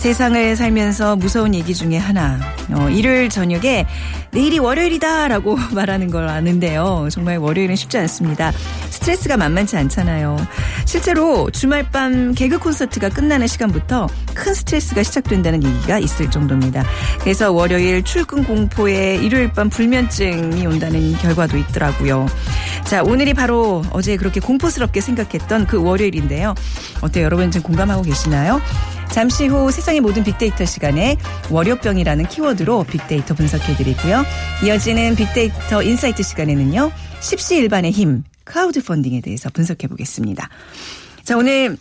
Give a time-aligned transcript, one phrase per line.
[0.00, 2.40] 세상을 살면서 무서운 얘기 중에 하나.
[2.72, 3.84] 어, 일요일 저녁에
[4.30, 7.08] 내일이 월요일이다 라고 말하는 걸 아는데요.
[7.10, 8.50] 정말 월요일은 쉽지 않습니다.
[8.88, 10.38] 스트레스가 만만치 않잖아요.
[10.86, 16.82] 실제로 주말 밤 개그 콘서트가 끝나는 시간부터 큰 스트레스가 시작된다는 얘기가 있을 정도입니다.
[17.20, 22.26] 그래서 월요일 출근 공포에 일요일 밤 불면증이 온다는 결과도 있더라고요.
[22.84, 26.54] 자, 오늘이 바로 어제 그렇게 공포스럽게 생각했던 그 월요일인데요.
[27.02, 27.26] 어때요?
[27.26, 28.62] 여러분 지금 공감하고 계시나요?
[29.12, 31.16] 잠시 후 세상의 모든 빅데이터 시간에
[31.50, 34.24] 월요병이라는 키워드로 빅데이터 분석해드리고요.
[34.64, 36.92] 이어지는 빅데이터 insight 시간에는요.
[37.20, 40.48] 십시일반의 힘, 크라우드 펀딩에 대해서 분석해보겠습니다.
[41.24, 41.76] 자, 오늘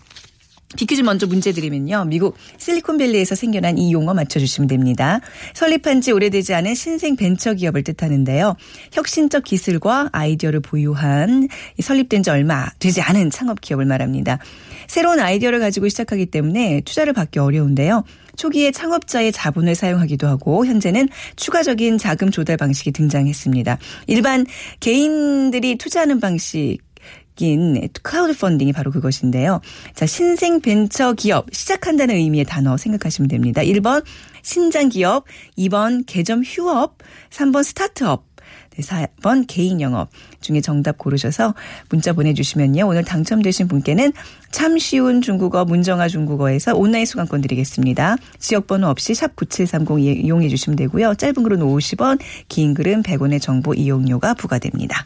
[0.76, 2.06] 비퀴즈 먼저 문제 드리면요.
[2.06, 5.20] 미국 실리콘밸리에서 생겨난 이 용어 맞춰주시면 됩니다.
[5.56, 8.56] 설립한 지 오래되지 않은 신생 벤처 기업을 뜻하는데요.
[8.92, 14.38] 혁신적 기술과 아이디어를 보유한 이 설립된 지 얼마 되지 않은 창업 기업을 말합니다.
[14.90, 18.04] 새로운 아이디어를 가지고 시작하기 때문에 투자를 받기 어려운데요.
[18.36, 23.78] 초기에 창업자의 자본을 사용하기도 하고 현재는 추가적인 자금 조달 방식이 등장했습니다.
[24.08, 24.46] 일반
[24.80, 26.80] 개인들이 투자하는 방식
[27.42, 29.62] 인 크라우드 펀딩이 바로 그것인데요.
[29.96, 33.62] 자, 신생 벤처 기업 시작한다는 의미의 단어 생각하시면 됩니다.
[33.62, 34.04] 1번
[34.42, 35.24] 신장 기업,
[35.58, 36.98] 2번 개점 휴업,
[37.30, 38.29] 3번 스타트업, 네,
[38.82, 40.10] 4번 개인 영업
[40.42, 41.54] 중에 정답 고르셔서
[41.90, 42.88] 문자 보내주시면요.
[42.88, 44.14] 오늘 당첨되신 분께는
[44.52, 48.18] 참 쉬운 중국어 문정아 중국어에서 온라인 수강권 드리겠습니다.
[48.40, 51.16] 지역번호 없이 샵 9730 이용해 주시면 되고요.
[51.16, 55.06] 짧은 글은 50원, 긴 글은 100원의 정보 이용료가 부과됩니다.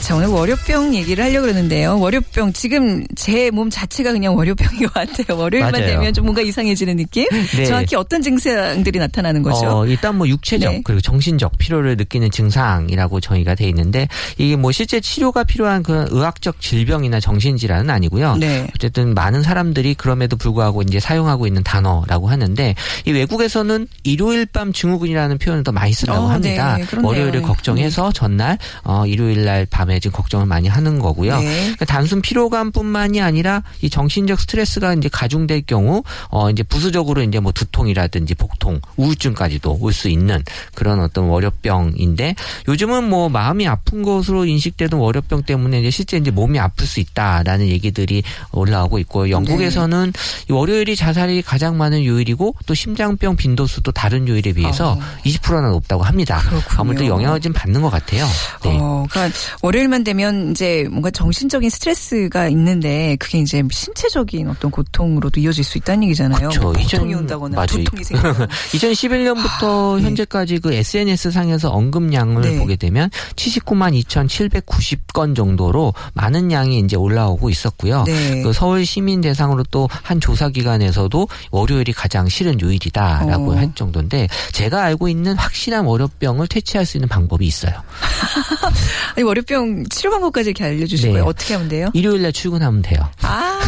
[0.00, 1.98] 자, 오늘 월요병 얘기를 하려고 그러는데요.
[2.00, 5.36] 월요병, 지금 제 몸 자체가 그냥 월요병인 것 같아요.
[5.38, 5.86] 월요일만 맞아요.
[5.86, 7.26] 되면 좀 뭔가 이상해지는 느낌?
[7.56, 7.64] 네.
[7.66, 9.66] 정확히 어떤 증상들이 나타나는 거죠?
[9.68, 10.80] 어, 일단 뭐 육체적 네.
[10.84, 14.08] 그리고 정신적 피로를 느끼는 증상이라고 정의가 돼 있는데
[14.38, 18.36] 이게 뭐 실제 치료가 필요한 그런 의학적 질병이나 정신질환은 아니고요.
[18.36, 18.66] 네.
[18.74, 22.74] 어쨌든 많은 사람들이 그럼에도 불구하고 이제 사용하고 있는 단어라고 하는데
[23.06, 26.76] 이 외국에서는 일요일 밤 증후군이라는 표현을 더 많이 쓴다고 어, 합니다.
[26.78, 27.08] 네, 그렇네요.
[27.08, 31.38] 월요일을 걱정해서 전날 어, 일요일 날 밤에 지금 걱정을 많이 하는 거고요.
[31.40, 31.60] 네.
[31.62, 37.50] 그러니까 단순 피로감뿐만이 아니라 이 정신적 스트레스가 이제 가중될 경우 어 이제 부수적으로 이제 뭐
[37.52, 40.42] 두통이라든지 복통, 우울증까지도 올 수 있는
[40.74, 42.34] 그런 어떤 월요병인데
[42.68, 47.66] 요즘은 뭐 마음이 아픈 것으로 인식되던 월요병 때문에 이제 실제 이제 몸이 아플 수 있다라는
[47.68, 48.22] 얘기들이
[48.52, 50.12] 올라오고 있고 영국에서는
[50.48, 54.98] 이 월요일이 자살이 가장 많은 요일이고 또 심장병 빈도수도 다른 요일에 비해서 어.
[55.24, 56.38] 20%나 높다고 합니다.
[56.48, 56.80] 그렇군요.
[56.80, 58.24] 아무래도 영향을 좀 받는 것 같아요.
[58.62, 58.78] 네.
[58.80, 65.40] 어, 그러니까 월요 일만 되면 이제 뭔가 정신적인 스트레스가 있는데 그게 이제 신체적인 어떤 고통으로도
[65.40, 66.38] 이어질 수 있다는 얘기잖아요.
[66.48, 66.60] 그렇죠.
[66.62, 67.66] 뭐 보통이 이전- 온다거나 맞아요.
[67.66, 68.46] 두통이 생기거나.
[68.46, 70.02] 2011년부터 네.
[70.04, 72.58] 현재까지 그 SNS 상에서 언급량을 네.
[72.58, 78.04] 보게 되면 79만 2,790건 정도로 많은 양이 이제 올라오고 있었고요.
[78.04, 78.42] 네.
[78.42, 83.56] 그 서울 시민 대상으로 또 한 조사 기관에서도 월요일이 가장 싫은 요일이다라고 어.
[83.56, 87.72] 할 정도인데 제가 알고 있는 확실한 월요병을 퇴치할 수 있는 방법이 있어요.
[89.16, 91.20] 아니, 월요병 치료 방법까지 이렇게 알려주실 네.
[91.20, 91.90] 어떻게 하면 돼요?
[91.94, 93.00] 일요일 날 출근하면 돼요.
[93.22, 93.60] 아,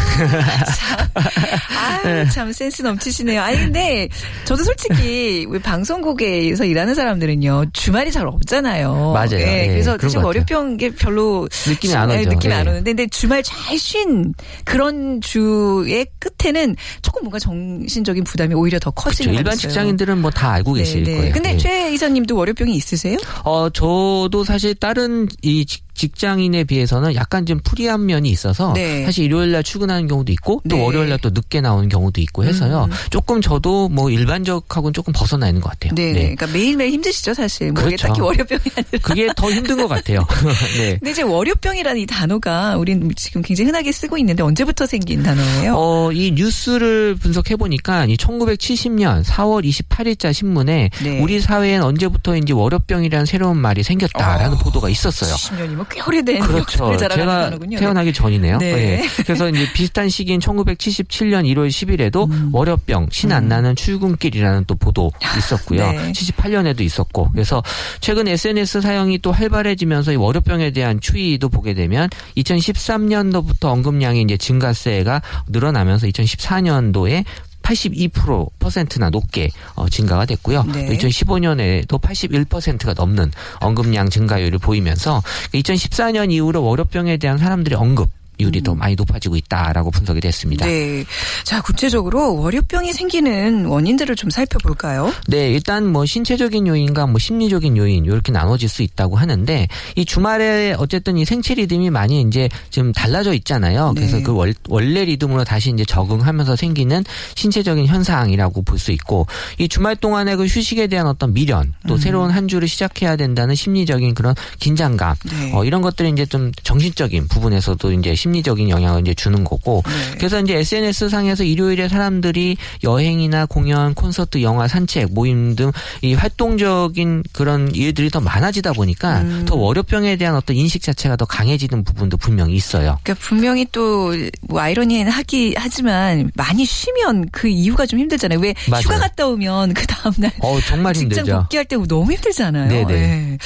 [0.77, 1.07] 참.
[1.15, 3.41] 아, 참 센스 넘치시네요.
[3.41, 4.07] 아니, 근데
[4.45, 9.11] 저도 솔직히 왜 방송국에서 일하는 사람들은요, 주말이 잘 없잖아요.
[9.13, 9.39] 맞아요.
[9.39, 10.25] 예, 예, 그래서 같아요.
[10.25, 12.29] 월요병 게 별로 느낌이 안 예, 오죠.
[12.29, 12.69] 느낌이 안 예.
[12.69, 14.33] 오는데, 근데 주말 잘 쉰
[14.65, 18.91] 그런 주의 끝에는 조금 뭔가 정신적인 부담이 오히려 더.
[18.93, 19.57] 커지는 것 일반.
[19.57, 21.17] 직장인들은 뭐 다 알고 계실 네, 네.
[21.17, 21.33] 거예요.
[21.33, 21.57] 근데 예.
[21.57, 23.17] 최 이사님도 월요병이 있으세요?
[23.43, 29.05] 어, 저도 사실 다른 이 직- 직장인에 비해서는 약간 좀 프리한 면이 있어서 네.
[29.05, 30.83] 사실 일요일 날 출근하는 경우도 있고 또 네.
[30.83, 32.87] 월요일 날 또 늦게 나오는 경우도 있고 해서요.
[32.91, 32.95] 음.
[33.09, 35.95] 조금 저도 뭐 일반적하고는 조금 벗어나 있는 것 같아요.
[35.95, 36.19] 네, 네.
[36.35, 37.71] 그러니까 매일매일 힘드시죠, 사실.
[37.71, 38.07] 뭐 그렇죠.
[38.09, 38.99] 딱히 월요병이 아니라.
[39.01, 40.27] 그게 더 힘든 것 같아요.
[40.77, 40.97] 네.
[40.99, 45.75] 근데 이제 월요병이라는 이 단어가 우린 지금 굉장히 흔하게 쓰고 있는데 언제부터 생긴 단어예요?
[45.77, 51.19] 어, 이 뉴스를 분석해 보니까 이 1970년 4월 28일자 신문에 네.
[51.21, 55.33] 우리 사회엔 언제부터 인지 월요병이라는 새로운 말이 생겼다라는 보도가 있었어요.
[55.35, 56.95] 10년이면 꽤 오래된 그렇죠.
[56.97, 57.77] 제가 단어군요.
[57.77, 58.57] 태어나기 전이네요.
[58.59, 59.01] 네.
[59.01, 59.23] 예.
[59.23, 62.49] 그래서 이제 비슷한 시기인 1977년 1월 10일에도 음.
[62.53, 65.91] 월요병 신 안 나는 출근길이라는 또 보도 있었고요.
[65.91, 66.11] 네.
[66.11, 67.31] 78년에도 있었고.
[67.31, 67.63] 그래서
[67.99, 75.21] 최근 SNS 사용이 또 활발해지면서 이 월요병에 대한 추이도 보게 되면 2013년도부터 언급량이 이제 증가세가
[75.49, 77.23] 늘어나면서 2014년도에
[77.63, 80.63] 82% 퍼센트나 높게 어, 증가가 됐고요.
[80.63, 80.87] 네.
[80.89, 85.23] 2015년에도 81%가 넘는 언급량 증가율을 보이면서
[85.53, 90.65] 2014년 이후로 월요병에 대한 사람들의 언급 율이 더 많이 높아지고 있다라고 분석이 됐습니다.
[90.65, 90.69] 음.
[90.69, 91.05] 네.
[91.43, 95.11] 자, 구체적으로 월요병이 생기는 원인들을 좀 살펴볼까요?
[95.27, 100.75] 네, 일단 뭐 신체적인 요인과 뭐 심리적인 요인 이렇게 나눠질 수 있다고 하는데 이 주말에
[100.77, 103.93] 어쨌든 이 생체 리듬이 많이 이제 좀 달라져 있잖아요.
[103.95, 104.23] 그래서 네.
[104.23, 107.03] 그 월, 원래 리듬으로 다시 이제 적응하면서 생기는
[107.35, 109.27] 신체적인 현상이라고 볼 수 있고
[109.57, 114.13] 이 주말 동안의 그 휴식에 대한 어떤 미련 또 새로운 한 주를 시작해야 된다는 심리적인
[114.13, 115.51] 그런 긴장감 네.
[115.53, 120.15] 어, 이런 것들이 이제 좀 정신적인 부분에서도 이제 심리 적인 영향을 이제 주는 거고 네.
[120.17, 125.71] 그래서 이제 SNS 상에서 일요일에 사람들이 여행이나 공연, 콘서트, 영화, 산책, 모임 등
[126.01, 129.45] 이 활동적인 그런 일들이 더 많아지다 보니까 음.
[129.45, 132.99] 더 월요병에 대한 어떤 인식 자체가 더 강해지는 부분도 분명히 있어요.
[133.03, 138.39] 그러니까 분명히 또 뭐 아이러니는 하기 하지만 많이 쉬면 그 이유가 좀 힘들잖아요.
[138.39, 138.83] 왜 맞아요.
[138.83, 141.39] 휴가 갔다 오면 그 다음 날 어 정말 직장 힘들죠.
[141.41, 142.69] 복귀할 때 너무 힘들잖아요.
[142.69, 142.93] 네네.
[142.93, 143.33] 예.
[143.33, 143.37] 예.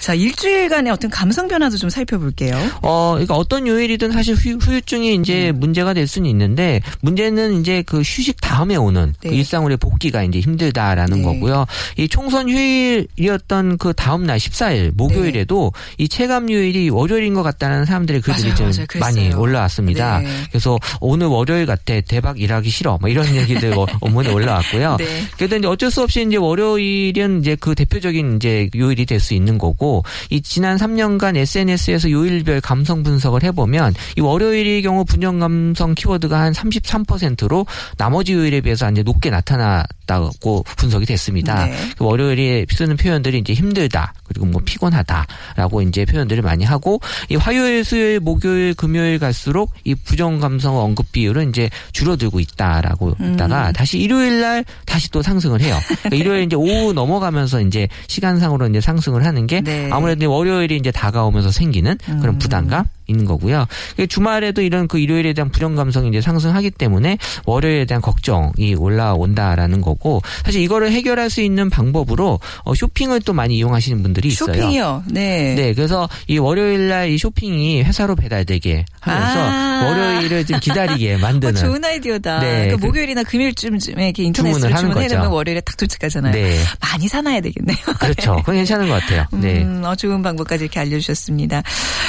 [0.00, 2.56] 자, 일주일간의 어떤 감성 변화도 좀 살펴볼게요.
[2.82, 5.60] 어, 그러니까 어떤 요일이든 사실 휴, 후유 증이 이제 음.
[5.60, 9.36] 문제가 될 수는 있는데 문제는 이제 그 휴식 다음에 오는 그 네.
[9.36, 11.22] 일상으로의 복귀가 이제 힘들다라는 네.
[11.22, 11.66] 거고요.
[11.98, 18.20] 이 총선 휴일이었던 그 다음 날 14일 목요일에도 이 체감 요일이 월요일인 것 같다는 사람들의
[18.20, 18.86] 글들이 맞아요, 좀 맞아요.
[19.00, 20.20] 많이 올라왔습니다.
[20.20, 20.28] 네.
[20.50, 24.96] 그래서 오늘 월요일 같아 대박 일하기 싫어 뭐 이런 얘기들 어- 어머니 올라왔고요.
[24.98, 25.22] 네.
[25.36, 29.56] 그래도 이제 어쩔 수 없이 이제 월요일은 이제 그 대표적인 이제 요일이 될 수 있는
[29.58, 36.38] 거고 이 지난 3년간 SNS에서 요일별 감성 분석을 해보면 이 월요일의 경우 분열 감성 키워드가
[36.38, 37.66] 한 33%로
[37.96, 41.66] 나머지 요일에 비해서 이제 높게 나타났다고 분석이 됐습니다.
[41.66, 41.74] 네.
[41.96, 47.84] 그 월요일에 쓰는 표현들이 이제 힘들다 그리고 뭐 피곤하다라고 이제 표현들을 많이 하고 이 화요일,
[47.84, 53.34] 수요일, 목요일, 금요일 갈수록 이 부정 감성 언급 비율은 이제 줄어들고 있다라고 음.
[53.34, 55.78] 있다가 다시 일요일 날 다시 또 상승을 해요.
[55.86, 59.88] 그러니까 일요일 이제 오후 넘어가면서 이제 시간상으로 이제 상승을 하는 게 네.
[59.90, 62.38] 아무래도 월요일이 이제 다가오면서 생기는 그런 음.
[62.38, 63.66] 부담감 있는 거고요.
[63.96, 69.80] 그 주말에도 이런 그 일요일에 대한 불안 감성이 이제 상승하기 때문에 월요일에 대한 걱정이 올라온다라는
[69.80, 74.52] 거고 사실 이거를 해결할 수 있는 방법으로 어, 쇼핑을 또 많이 이용하시는 분들이 있어요.
[74.54, 75.04] 쇼핑이요.
[75.10, 75.54] 네.
[75.54, 79.84] 네, 그래서 이 월요일 날 이 쇼핑이 회사로 배달되게 하면서 아.
[79.88, 82.40] 월요일을 좀 기다리게 어, 만드는 좋은 아이디어다.
[82.40, 85.06] 네, 그러니까 그- 목요일이나 금요일쯤에 이렇게 인터넷으로 주문해.
[85.08, 86.32] 놓으면 월요일에 딱 도착하잖아요.
[86.32, 86.58] 네.
[86.80, 87.76] 많이 사놔야 되겠네요.
[88.00, 88.36] 그렇죠.
[88.36, 89.26] 그건 괜찮은 것 같아요.
[89.32, 89.62] 네.
[89.62, 91.62] 음, 어, 좋은 방법까지 이렇게 알려 주셨습니다.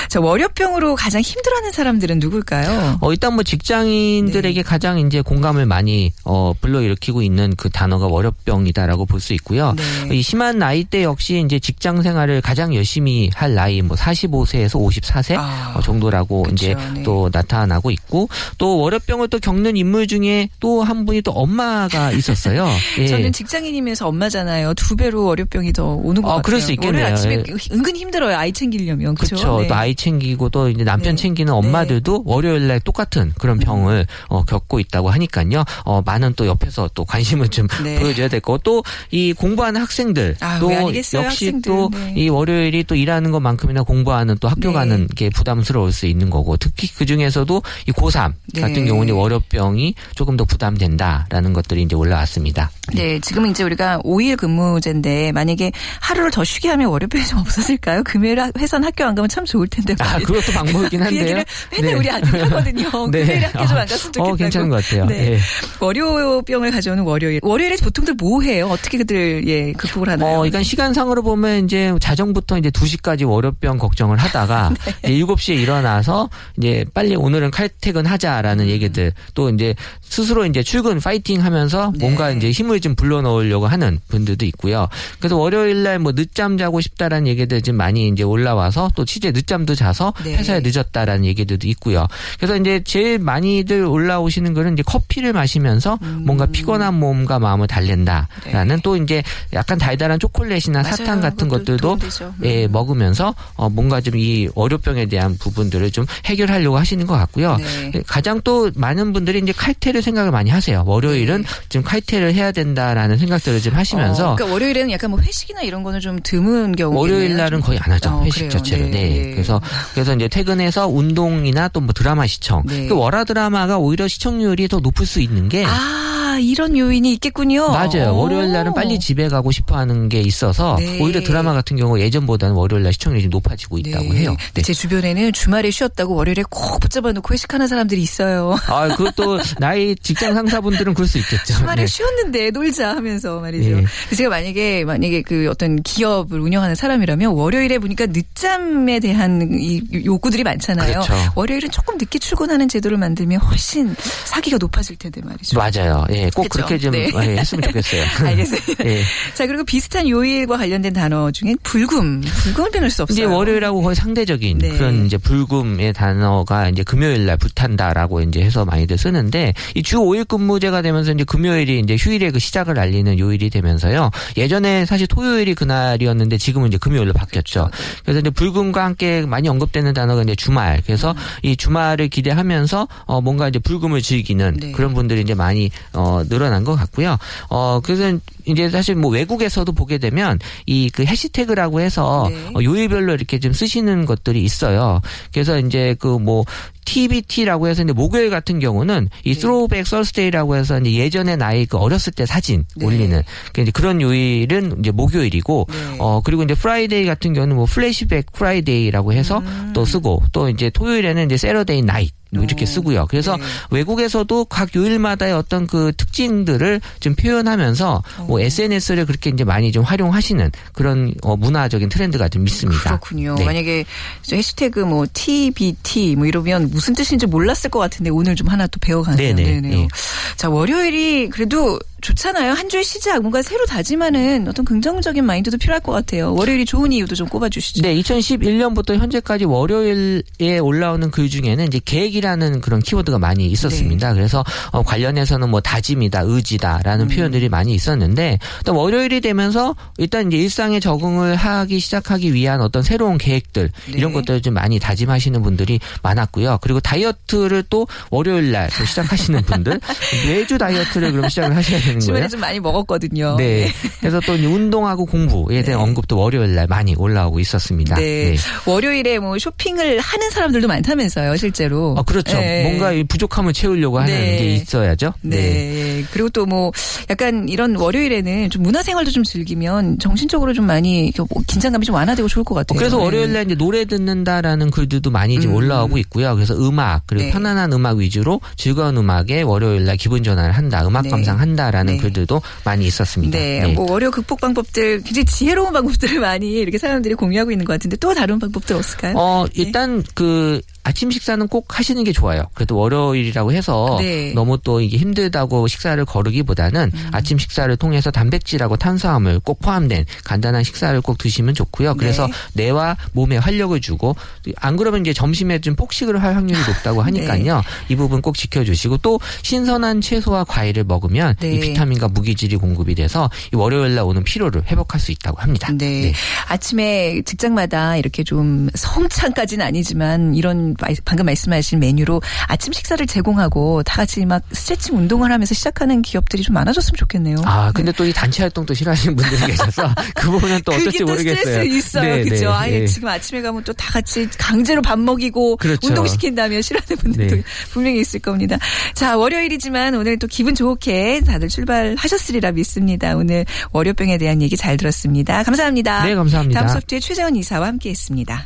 [0.07, 2.99] 자, 월요병으로 가장 힘들어하는 사람들은 누굴까요?
[3.01, 4.63] 어, 일단 뭐 직장인들에게 네.
[4.63, 9.73] 가장 이제 공감을 많이 어, 불러일으키고 있는 그 단어가 월요병이다라고 볼 수 있고요.
[10.07, 10.17] 네.
[10.17, 15.73] 이 심한 나이대 역시 이제 직장 생활을 가장 열심히 할 나이 뭐 45세에서 54세 아,
[15.75, 17.01] 어, 정도라고 그쵸, 이제 네.
[17.01, 22.67] 또 나타나고 있고 또 월요병을 또 겪는 인물 중에 또 한 분이 또 엄마가 있었어요.
[22.99, 23.07] 예.
[23.07, 24.73] 저는 직장인이면서 엄마잖아요.
[24.75, 26.41] 두 배로 월요병이 더 오는 것 어, 같아요.
[26.43, 27.03] 그럴 수 있겠네요.
[27.03, 27.75] 월요일 아침에 예.
[27.75, 28.37] 은근 힘들어요.
[28.37, 29.15] 아이 챙기려면.
[29.15, 29.35] 그렇죠.
[29.37, 29.67] 그렇죠.
[29.67, 31.21] 또 아이 챙기고 또 이제 남편 네.
[31.21, 35.63] 챙기는 엄마들도 월요일 날 똑같은 그런 병을 어, 겪고 있다고 하니까요.
[35.85, 37.99] 어, 많은 또 옆에서 또 관심을 좀 네.
[37.99, 41.71] 보여줘야 될 거고 또 이 공부하는 학생들 아, 또왜 아니겠어요, 역시 학생들.
[41.71, 42.13] 또 네.
[42.17, 44.73] 이 월요일이 또 일하는 것만큼이나 공부하는 또 학교 네.
[44.73, 48.61] 가는 게 부담스러울 수 있는 거고 특히 그 중에서도 이 고3 네.
[48.61, 52.69] 같은 경우는 월요병이 조금 더 부담된다라는 것들이 이제 올라왔습니다.
[52.93, 58.03] 네, 지금 이제 우리가 5일 근무제인데 만약에 하루를 더 쉬게 하면 월요병이 좀 없어질까요?
[58.03, 59.95] 금요일 하- 회사는 학교 안 가면 참 좋을 텐데.
[59.99, 60.17] 아.
[60.19, 61.21] 그것도 방 법이긴 그 한데요.
[61.21, 61.99] 얘기를 맨날 네.
[61.99, 62.89] 우리 아들이 하거든요.
[63.11, 63.19] 네.
[63.25, 64.29] 그 내일 학교 좀안 갔으면 좋겠다고.
[64.29, 65.05] 어, 괜찮은 것 같아요.
[65.07, 65.33] 네.
[65.33, 65.39] 예.
[65.79, 67.39] 월요병을 가져오는 월요일.
[67.43, 68.67] 월요일에 보통들 뭐 해요?
[68.71, 70.29] 어떻게 그들 예 극복을 하나요?
[70.29, 74.71] 어, 그러니까 시간상으로 보면 이제 자정부터 이제 2시까지 월요병 걱정을 하다가
[75.03, 75.13] 네.
[75.13, 78.11] 이제 7시에 일어나서 이제 빨리 오늘은 칼퇴근 음.
[78.11, 82.05] 하자라는 얘기들 또 이제 스스로 이제 출근 파이팅 하면서 네.
[82.05, 84.87] 뭔가 이제 힘을 좀 불러 넣으려고 하는 분들도 있고요.
[85.19, 89.73] 그래서 월요일 날 뭐 늦잠 자고 싶다라는 얘기들 좀 많이 이제 올라와서 또 취재 늦잠도
[89.73, 90.35] 자서 네.
[90.35, 92.07] 회사에 늦었다라는 얘기들도 있고요.
[92.37, 96.23] 그래서 이제 제일 많이들 올라오시는 거는 이제 커피를 마시면서 음.
[96.25, 99.21] 뭔가 피곤한 몸과 마음을 달랜다라는 또 이제
[99.53, 100.89] 약간 달달한 초콜릿이나 네.
[100.89, 100.95] 맞아요.
[100.95, 102.33] 사탕 같은 것들도 도움되죠.
[102.39, 102.45] 음.
[102.45, 107.57] 예, 먹으면서 어, 뭔가 좀 이 월요병에 대한 부분들을 좀 해결하려고 하시는 것 같고요.
[107.57, 107.91] 네.
[108.07, 110.83] 가장 또 많은 분들이 이제 칼퇴를 생각을 많이 하세요.
[110.85, 114.29] 월요일은 좀 칼퇴를 해야 된다라는 생각들을 좀 하시면서 네.
[114.29, 116.97] 어, 그러니까 월요일에는 약간 뭐 회식이나 이런 거는 좀 드문 경우.
[116.97, 118.09] 월요일 날은 거의 안 하죠.
[118.09, 118.49] 어, 회식 그래요.
[118.51, 118.91] 자체를.
[118.91, 119.09] 네.
[119.09, 119.31] 네.
[119.31, 119.61] 그래서
[119.93, 122.63] 그래서 이제 퇴근 해서 운동이나 또 뭐 드라마 시청.
[122.65, 122.87] 네.
[122.87, 127.69] 그 월화 드라마가 오히려 시청률이 더 높을 수 있는 게 아 이런 요인이 있겠군요.
[127.69, 128.11] 맞아요.
[128.13, 128.23] 오.
[128.23, 130.99] 월요일 날은 빨리 집에 가고 싶어 하는 게 있어서 네.
[131.01, 134.19] 오히려 드라마 같은 경우 예전보다는 월요일 날 시청률이 좀 높아지고 있다고 네.
[134.21, 134.35] 해요.
[134.53, 134.61] 네.
[134.61, 138.55] 제 주변에는 주말에 쉬었다고 월요일에 꼭 붙잡아 놓고 회식하는 사람들이 있어요.
[138.67, 141.53] 아, 그것도 나이 직장 상사분들은 그럴 수 있겠죠.
[141.55, 141.87] 주말에 네.
[141.87, 143.75] 쉬었는데 놀자 하면서 말이죠.
[143.77, 143.85] 네.
[144.15, 151.01] 제가 만약에 만약에 그 어떤 기업을 운영하는 사람이라면 월요일에 보니까 늦잠에 대한 이 욕구들이 많잖아요.
[151.01, 151.13] 그렇죠.
[151.35, 155.57] 월요일은 조금 늦게 출근하는 제도를 만들면 훨씬 사기가 높아질 텐데 말이죠.
[155.57, 156.05] 맞아요.
[156.11, 156.67] 예, 꼭 그렇죠.
[156.67, 157.09] 그렇게 좀 네.
[157.15, 158.03] 예, 했으면 좋겠어요.
[158.27, 158.85] 알겠습니다.
[158.85, 159.01] 예.
[159.33, 163.15] 자 그리고 비슷한 요일과 관련된 단어 중엔 불금, 불금을 빼놓을 수 없어요.
[163.15, 164.69] 이제 월요일하고 거의 상대적인 네.
[164.69, 170.27] 그런 이제 불금의 단어가 이제 금요일 날 불탄다라고 이제 해서 많이들 쓰는데 이 주 5일
[170.27, 174.09] 근무제가 되면서 이제 금요일이 이제 휴일의 그 시작을 알리는 요일이 되면서요.
[174.35, 177.69] 예전에 사실 토요일이 그날이었는데 지금은 이제 금요일로 바뀌었죠.
[178.03, 180.81] 그래서 이제 불금과 함께 많이 언급되는 단어가 이제 주말.
[180.85, 181.15] 그래서 음.
[181.43, 184.71] 이 주말을 기대하면서 어 뭔가 이제 불금을 즐기는 네.
[184.71, 187.17] 그런 분들이 이제 많이 어 늘어난 것 같고요.
[187.49, 192.51] 어 그래서 이제 사실 뭐 외국에서도 보게 되면 이 그 해시태그라고 해서 네.
[192.55, 195.01] 어, 요일별로 이렇게 좀 쓰시는 것들이 있어요.
[195.33, 196.45] 그래서 이제 그 뭐
[196.85, 199.39] TBT라고 해서 이제 목요일 같은 경우는 이 네.
[199.39, 202.85] Throwback Thursday라고 해서 이제 예전에 나이 그 어렸을 때 사진 네.
[202.85, 203.21] 올리는
[203.53, 205.97] 그 이제 그런 요일은 이제 목요일이고 네.
[205.99, 209.71] 어 그리고 이제 Friday 같은 경우는 뭐 Flashback Friday라고 해서 음.
[209.73, 213.05] 또 쓰고 또 이제 토요일에는 이제 Saturday Night 뭐 이렇게 오, 쓰고요.
[213.09, 213.43] 그래서 네.
[213.71, 218.41] 외국에서도 각 요일마다의 어떤 그 특징들을 좀 표현하면서 뭐 어.
[218.41, 222.81] SNS를 그렇게 이제 많이 좀 활용하시는 그런 어 문화적인 트렌드가 좀 있습니다.
[222.83, 223.35] 그렇군요.
[223.35, 223.45] 네.
[223.45, 223.85] 만약에
[224.21, 228.79] 저 해시태그 뭐 TBT 뭐 이러면 무슨 뜻인지 몰랐을 것 같은데 오늘 좀 하나 또
[228.81, 229.33] 배워가네요.
[229.35, 229.61] 네네.
[229.61, 229.79] 네네요.
[229.79, 229.87] 예.
[230.35, 232.53] 자 월요일이 그래도 좋잖아요.
[232.53, 236.35] 한 주의 시작 뭔가 새로 다짐하는 어떤 긍정적인 마인드도 필요할 것 같아요.
[236.35, 237.81] 월요일이 좋은 이유도 좀 꼽아주시죠.
[237.81, 244.09] 네, 2011년부터 현재까지 월요일에 올라오는 글 중에는 이제 계획이라는 그런 키워드가 많이 있었습니다.
[244.09, 244.13] 네.
[244.13, 247.09] 그래서 어, 관련해서는 뭐 다짐이다, 의지다라는 음.
[247.09, 253.17] 표현들이 많이 있었는데 또 월요일이 되면서 일단 이제 일상에 적응을 하기 시작하기 위한 어떤 새로운
[253.17, 253.97] 계획들 네.
[253.97, 256.59] 이런 것들을 좀 많이 다짐하시는 분들이 많았고요.
[256.61, 259.79] 그리고 다이어트를 또 월요일 날또 시작하시는 분들
[260.27, 262.29] 매주 다이어트를 그럼 시작을 하셔야 되는 주말에 거예요.
[262.29, 263.35] 좀 많이 먹었거든요.
[263.37, 263.69] 네.
[263.99, 267.95] 그래서 또 운동하고 공부에 대한 언급도 월요일 날 많이 올라오고 있었습니다.
[267.95, 268.37] 네.
[268.65, 271.95] 월요일에 뭐 쇼핑을 하는 사람들도 많다면서요, 실제로.
[271.97, 272.37] 어, 그렇죠.
[272.37, 272.63] 네.
[272.63, 274.37] 뭔가 이 부족함을 채우려고 하는 네.
[274.37, 275.13] 게 있어야죠.
[275.21, 276.03] 네.
[276.11, 276.71] 그리고 또 뭐
[277.09, 282.43] 약간 이런 월요일에는 좀 문화생활도 좀 즐기면 정신적으로 좀 많이 뭐 긴장감이 좀 완화되고 좋을
[282.43, 282.77] 것 어, 같아요.
[282.77, 283.03] 그래서 네.
[283.03, 285.53] 월요일 날 이제 노래 듣는다라는 글들도 많이 음.
[285.53, 286.35] 올라오고 있고요.
[286.35, 287.31] 그래서 음악 그리고 네.
[287.31, 291.09] 편안한 음악 위주로 즐거운 음악에 월요일 날 기분 전환을 한다, 음악 네.
[291.09, 291.97] 감상한다라는 네.
[291.97, 293.37] 글들도 많이 있었습니다.
[293.37, 297.97] 네, 뭐 월요 극복 방법들 굉장히 지혜로운 방법들을 많이 이렇게 사람들이 공유하고 있는 것 같은데
[297.97, 299.13] 또 다른 방법들 없을까요?
[299.17, 302.43] 어, 일단 그 아침 식사는 꼭 하시는 게 좋아요.
[302.53, 304.29] 그래도 월요일이라고 해서 네.
[304.29, 304.35] 음.
[304.35, 311.01] 너무 또 이게 힘들다고 식사를 거르기보다는 아침 식사를 통해서 단백질하고 탄수화물 꼭 포함된 간단한 식사를
[311.01, 311.95] 꼭 드시면 좋고요.
[311.95, 312.65] 그래서 네.
[312.65, 314.15] 뇌와 몸에 활력을 주고
[314.57, 317.05] 안 그러면 이제 점심에 좀 폭식을 할 확률이 높다고 네.
[317.05, 317.63] 하니까요.
[317.89, 321.55] 이 부분 꼭 지켜주시고 또 신선한 채소와 과일을 먹으면 네.
[321.55, 325.69] 이 비타민과 무기질이 공급이 돼서 이 월요일 날 오는 피로를 회복할 수 있다고 합니다.
[325.73, 326.13] 네.
[326.47, 333.97] 아침에 직장마다 이렇게 좀 성찬까지는 아니지만 이런 말- 방금 말씀하신 메뉴로 아침 식사를 제공하고 다
[333.97, 337.37] 같이 막 스트레칭 운동을 하면서 시작하는 기업들이 좀 많아졌으면 좋겠네요.
[337.45, 341.35] 아, 근데 또이 단체 활동도 싫어하시는 분들이 계셔서 그 부분은 또 어떨지 또 모르겠어요.
[341.43, 342.15] 스트레스 있어요.
[342.15, 342.45] 네, 그죠?
[342.45, 342.87] 네, 아예 네.
[342.87, 345.85] 지금 아침에 가면 또 다 같이 강제로 밥 먹이고 그렇죠.
[345.87, 347.43] 운동 시킨다면 싫어하는 분들도 네.
[347.71, 348.57] 분명히 있을 겁니다.
[348.93, 353.15] 자, 월요일이지만 오늘 또 기분 좋게 다들 출발하셨으리라 믿습니다.
[353.17, 355.43] 오늘 월요병에 대한 얘기 잘 들었습니다.
[355.43, 356.05] 감사합니다.
[356.05, 356.59] 네, 감사합니다.
[356.61, 358.45] 다음 소프트의 최재원 이사와 함께 했습니다.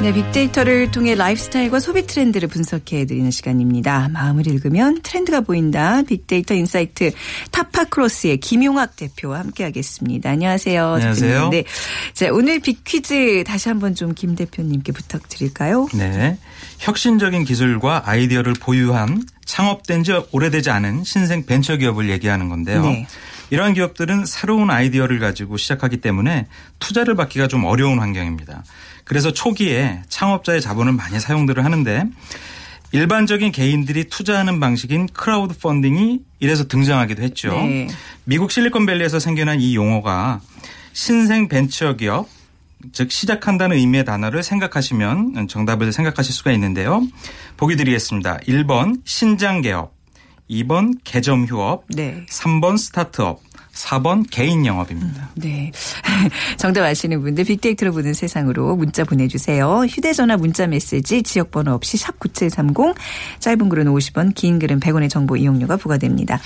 [0.00, 4.08] 네, 빅데이터를 통해 라이프스타일과 소비 트렌드를 분석해 드리는 시간입니다.
[4.12, 6.02] 마음을 읽으면 트렌드가 보인다.
[6.02, 7.10] 빅데이터 insight
[7.50, 10.30] 타파크로스의 김용학 대표와 함께 하겠습니다.
[10.30, 10.86] 안녕하세요.
[10.86, 11.30] 안녕하세요.
[11.32, 11.50] 대표님.
[11.50, 11.64] 네,
[12.14, 15.88] 자 오늘 빅퀴즈 다시 한번 좀 김 대표님께 부탁드릴까요?
[15.94, 16.38] 네.
[16.78, 22.82] 혁신적인 기술과 아이디어를 보유한 창업된 지 오래되지 않은 신생 벤처 기업을 얘기하는 건데요.
[22.82, 23.06] 네.
[23.50, 26.46] 이러한 기업들은 새로운 아이디어를 가지고 시작하기 때문에
[26.78, 28.64] 투자를 받기가 좀 어려운 환경입니다.
[29.04, 32.04] 그래서 초기에 창업자의 자본을 많이 사용들을 하는데
[32.92, 37.50] 일반적인 개인들이 투자하는 방식인 크라우드 펀딩이 이래서 등장하기도 했죠.
[37.52, 37.88] 네.
[38.24, 40.40] 미국 실리콘밸리에서 생겨난 이 용어가
[40.92, 42.28] 신생 벤처 기업
[42.92, 47.02] 즉 시작한다는 의미의 단어를 생각하시면 정답을 생각하실 수가 있는데요.
[47.56, 48.38] 보기 드리겠습니다.
[48.38, 49.94] 1번 신장 개업,
[50.50, 52.24] 2번 개점 휴업, 네.
[52.26, 53.40] 3번 스타트업,
[53.78, 55.30] 4번 개인 영업입니다.
[55.34, 55.70] 네.
[56.58, 59.84] 정답 아시는 분들 빅데이터로 보는 세상으로 문자 보내주세요.
[59.88, 62.94] 휴대전화 문자 메시지 지역번호 없이 샵9730
[63.38, 66.40] 짧은 글은 50원 긴 글은 100원의 정보 이용료가 부과됩니다.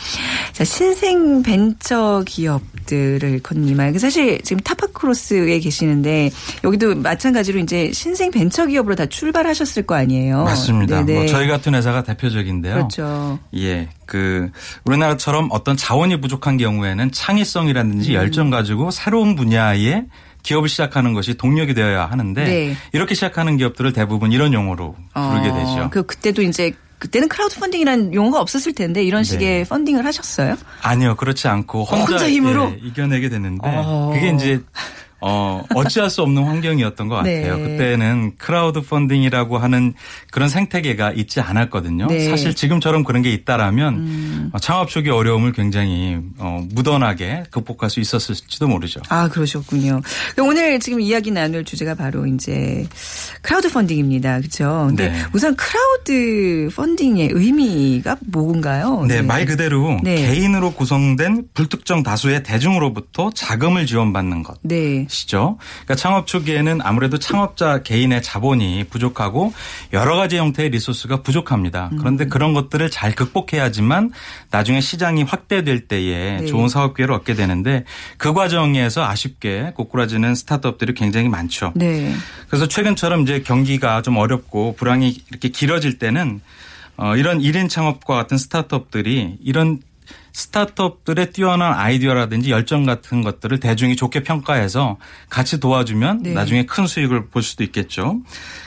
[0.52, 6.30] 자 신생 벤처 기업들을 건님할 사실 지금 타파크로스에 계시는데
[6.64, 10.44] 여기도 마찬가지로 이제 신생 벤처 기업으로 다 출발하셨을 거 아니에요.
[10.44, 11.04] 맞습니다.
[11.04, 11.18] 네네.
[11.18, 12.74] 뭐 저희 같은 회사가 대표적인데요.
[12.74, 13.38] 그렇죠.
[13.54, 14.50] 예, 그
[14.84, 18.14] 우리나라처럼 어떤 자원이 부족한 경우에는 창의성이라든지 음.
[18.14, 20.04] 열정 가지고 새로운 분야에
[20.42, 22.76] 기업을 시작하는 것이 동력이 되어야 하는데 네.
[22.92, 25.90] 이렇게 시작하는 기업들을 대부분 이런 용어로 부르게 어, 되죠.
[25.90, 29.64] 그 그때도 이제 그때는 크라우드 펀딩이라는 용어가 없었을 텐데 이런 식의 네.
[29.64, 30.56] 펀딩을 하셨어요?
[30.82, 32.70] 아니요, 그렇지 않고 혼자, 혼자 힘으로?
[32.70, 34.12] 예, 이겨내게 됐는데 어.
[34.14, 34.62] 그게 이제
[35.24, 37.42] 어, 어찌할 수 없는 환경이었던 것 네.
[37.42, 37.62] 같아요.
[37.62, 39.94] 그때는 크라우드 펀딩이라고 하는
[40.30, 42.08] 그런 생태계가 있지 않았거든요.
[42.08, 42.26] 네.
[42.26, 42.30] 음.
[42.30, 48.66] 사실 지금처럼 그런 게 있다라면 어, 창업 초기 어려움을 굉장히 어, 무던하게 극복할 수 있었을지도
[48.66, 49.00] 모르죠.
[49.08, 50.00] 아, 그러셨군요.
[50.40, 52.86] 오늘 지금 이야기 나눌 주제가 바로 이제
[53.42, 54.38] 크라우드 펀딩입니다.
[54.38, 54.86] 그렇죠?
[54.88, 55.22] 근데 네.
[55.32, 59.04] 우선 크라우드 펀딩의 의미가 뭔가요?
[59.06, 60.16] 네, 말 그대로 네.
[60.16, 64.58] 개인으로 구성된 불특정 다수의 대중으로부터 자금을 지원받는 것.
[64.62, 65.06] 네.
[65.12, 65.58] 시죠.
[65.84, 69.52] 그러니까 창업 초기에는 아무래도 창업자 개인의 자본이 부족하고
[69.92, 71.90] 여러 가지 형태의 resource가 부족합니다.
[71.92, 71.98] 음.
[71.98, 74.10] 그런데 그런 것들을 잘 극복해야지만
[74.50, 76.46] 나중에 시장이 확대될 때에 네.
[76.46, 77.84] 좋은 사업 기회를 얻게 되는데
[78.18, 81.72] 그 과정에서 아쉽게 고꾸라지는 스타트업들이 굉장히 많죠.
[81.74, 82.14] 네.
[82.48, 86.40] 그래서 최근처럼 이제 경기가 좀 어렵고 불황이 이렇게 길어질 때는
[86.96, 89.80] 어 이런 1인 창업과 같은 스타트업들이 이런
[90.32, 94.96] 스타트업들의 뛰어난 아이디어라든지 열정 같은 것들을 대중이 좋게 평가해서
[95.28, 96.32] 같이 도와주면 네.
[96.32, 98.20] 나중에 큰 수익을 볼 수도 있겠죠.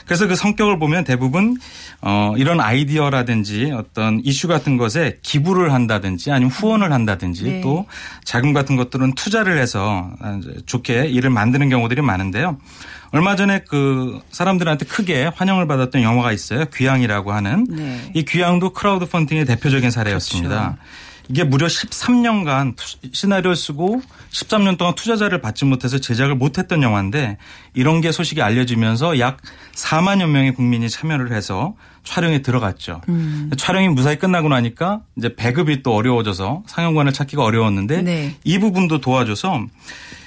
[0.04, 1.56] 그래서 그 성격을 보면 대부분
[2.02, 7.60] 어 이런 아이디어라든지 어떤 이슈 같은 것에 기부를 한다든지 아니면 후원을 한다든지 네.
[7.62, 7.86] 또
[8.24, 10.08] 자금 같은 것들은 투자를 해서
[10.66, 12.58] 좋게 일을 만드는 경우들이 많은데요.
[13.10, 16.66] 얼마 전에 그 사람들한테 크게 환영을 받았던 영화가 있어요.
[16.66, 18.10] 귀향이라고 하는 네.
[18.14, 20.48] 이 귀향도 크라우드 펀딩의 대표적인 사례였습니다.
[20.48, 20.76] 그렇죠.
[21.28, 22.74] 이게 무려 13년간
[23.12, 27.38] 시나리오를 쓰고 13년 동안 투자자를 받지 못해서 제작을 못했던 영화인데
[27.74, 29.38] 이런 게 소식이 알려지면서 약
[29.74, 33.00] 4만여 명의 국민이 참여를 해서 촬영에 들어갔죠.
[33.08, 33.50] 음.
[33.56, 38.36] 촬영이 무사히 끝나고 나니까 이제 배급이 또 어려워져서 상영관을 찾기가 어려웠는데 네.
[38.44, 39.66] 이 부분도 도와줘서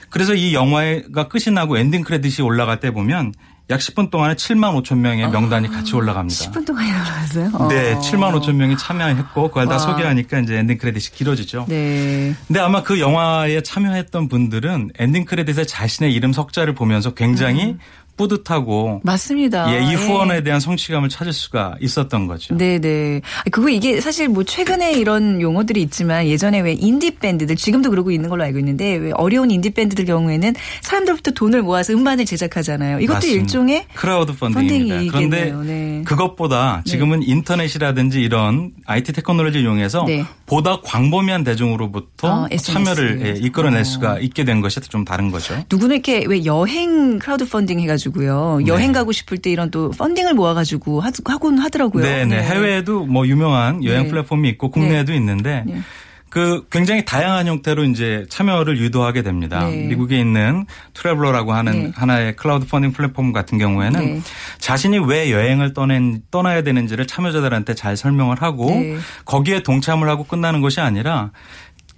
[0.09, 3.33] 그래서 이 영화가 끝이 나고 엔딩 크레딧이 올라갈 때 보면
[3.71, 6.51] 약 10분 동안에 7만 5천 명의 명단이 같이 올라갑니다.
[6.51, 7.67] 10분 동안이나 나왔어요?
[7.69, 7.99] 네, 어.
[7.99, 9.77] 7만 5천 명이 참여했고 그걸 다 와.
[9.77, 11.65] 소개하니까 이제 엔딩 크레딧이 길어지죠.
[11.69, 12.34] 네.
[12.47, 17.77] 근데 아마 그 영화에 참여했던 분들은 엔딩 크레딧에 자신의 이름 석자를 보면서 굉장히
[18.19, 19.73] 뿌듯하고 맞습니다.
[19.73, 19.95] 예, 이 예.
[19.95, 22.55] 후원에 대한 성취감을 찾을 수가 있었던 거죠.
[22.58, 23.21] 네 네.
[23.51, 28.29] 그거 이게 사실 뭐 최근에 이런 용어들이 있지만 예전에 왜 인디 밴드들 지금도 그러고 있는
[28.29, 32.99] 걸로 알고 있는데 왜 어려운 인디 밴드들 경우에는 사람들부터 돈을 모아서 음반을 제작하잖아요.
[32.99, 33.41] 이것도 맞습니다.
[33.41, 35.17] 일종의 크라우드 펀딩입니다.
[35.17, 35.53] 그런데.
[35.65, 36.03] 네.
[36.05, 40.25] 그것보다 지금은 인터넷이라든지 이런 IT 테크놀로지를 이용해서 네.
[40.45, 42.73] 보다 광범위한 대중으로부터 아, SNS.
[42.73, 43.84] 참여를 예, 이끌어낼 어.
[43.84, 45.55] 수가 있게 된 것이 좀 다른 거죠.
[45.69, 48.60] 누구는 이렇게 왜 여행 크라우드 펀딩 해가지고 요.
[48.67, 48.93] 여행 네.
[48.93, 52.04] 가고 싶을 때 이런 또 펀딩을 모아가지고 하, 하곤 하더라고요.
[52.04, 52.41] 네네.
[52.41, 54.10] 해외에도 뭐 유명한 여행 네.
[54.10, 55.82] 플랫폼이 있고 국내에도 있는데 네.
[56.30, 59.65] 그 굉장히 다양한 형태로 이제 참여를 유도하게 됩니다.
[59.65, 59.88] 네.
[59.88, 61.91] 미국에 있는 트래블러라고 하는 네.
[61.95, 64.22] 하나의 크라우드 펀딩 플랫폼 같은 경우에는 네.
[64.60, 68.98] 자신이 왜 여행을 떠낸, 떠나야 되는지를 참여자들한테 잘 설명을 하고 네.
[69.26, 71.32] 거기에 동참을 하고 끝나는 것이 아니라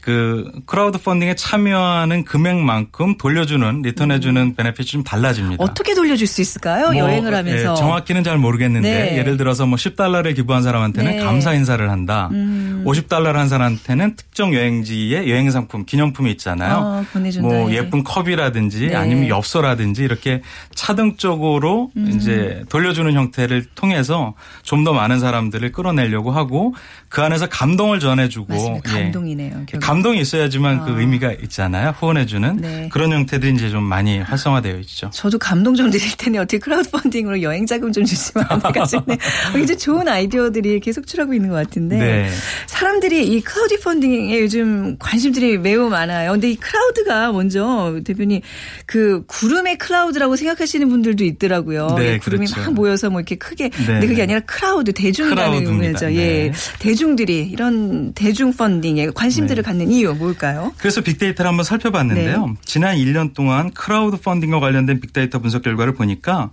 [0.01, 5.63] 그 크라우드 펀딩에 참여하는 금액만큼 돌려주는 리턴해주는 benefit이 좀 달라집니다.
[5.63, 6.87] 어떻게 돌려줄 수 있을까요?
[6.87, 7.71] 뭐, 여행을 하면서.
[7.71, 9.17] 예, 정확히는 잘 모르겠는데 네.
[9.17, 11.19] 예를 들어서 뭐 10달러를 기부한 사람한테는 네.
[11.19, 11.25] 음.
[11.25, 12.29] 감사 인사를 한다.
[12.31, 16.75] 50달러를 한 사람한테는 특정 여행지의 여행 상품, 기념품이 있잖아요.
[16.77, 17.47] 아, 보내준다.
[17.47, 17.75] 뭐 예.
[17.77, 18.95] 예쁜 컵이라든지 네.
[18.95, 20.41] 아니면 엽서라든지 이렇게
[20.75, 22.11] 차등적으로 음.
[22.13, 24.33] 이제 돌려주는 형태를 통해서
[24.63, 26.73] 좀 더 많은 사람들을 끌어내려고 하고
[27.07, 28.97] 그 안에서 감동을 전해주고 맞습니다.
[28.97, 29.03] 예.
[29.03, 29.51] 감동이네요.
[29.67, 29.79] 결국.
[29.91, 31.93] 감동이 있어야지만 그 의미가 있잖아요.
[31.99, 32.87] 후원해주는 네.
[32.93, 35.09] 그런 형태들이 이제 좀 많이 활성화되어 있죠.
[35.11, 39.17] 저도 감동 좀 드릴 테니 어떻게 크라우드 펀딩으로 여행 자금 좀 주시면 안 될까 싶네.
[39.61, 42.29] 이제 좋은 아이디어들이 계속 출하고 있는 것 같은데 네.
[42.67, 46.31] 사람들이 이 크라우드 펀딩에 요즘 관심들이 매우 많아요.
[46.31, 48.39] 근데 이 크라우드가 먼저 대표님
[48.85, 51.95] 그 구름의 클라우드라고 생각하시는 분들도 있더라고요.
[51.97, 52.61] 네, 이 구름이 그렇죠.
[52.61, 54.23] 막 모여서 뭐 이렇게 크게 네, 근데 그게 네.
[54.23, 55.67] 아니라 크라우드 대중이라는.
[55.67, 56.13] 의미죠.
[56.13, 56.15] 예.
[56.15, 56.51] 네.
[56.79, 59.67] 대중들이 이런 대중 펀딩에 관심들을 네.
[59.67, 60.73] 갖는 이유 뭘까요?
[60.77, 62.47] 그래서 빅데이터를 한번 살펴봤는데요.
[62.47, 62.53] 네.
[62.65, 66.51] 지난 1년 동안 크라우드 펀딩과 관련된 빅데이터 분석 결과를 보니까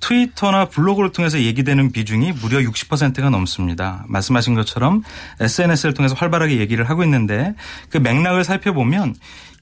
[0.00, 4.04] 트위터나 블로그를 통해서 얘기되는 비중이 무려 60%가 넘습니다.
[4.08, 5.02] 말씀하신 것처럼
[5.40, 7.54] SNS를 통해서 활발하게 얘기를 하고 있는데
[7.90, 9.14] 그 맥락을 살펴보면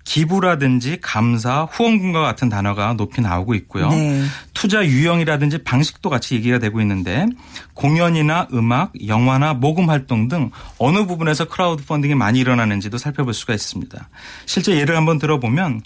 [0.09, 3.91] 기부라든지 감사, 후원금과 같은 단어가 높이 나오고 있고요.
[3.91, 4.25] 네.
[4.55, 7.27] 투자 유형이라든지 방식도 같이 얘기가 되고 있는데
[7.75, 14.09] 공연이나 음악, 영화나 모금 활동 등 어느 부분에서 크라우드 펀딩이 많이 일어나는지도 살펴볼 수가 있습니다.
[14.47, 15.83] 실제 예를 한번 들어보면